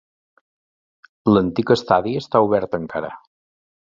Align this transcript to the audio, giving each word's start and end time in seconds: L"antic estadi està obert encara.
L"antic 1.33 1.73
estadi 1.77 2.15
està 2.21 2.43
obert 2.47 2.79
encara. 2.81 3.13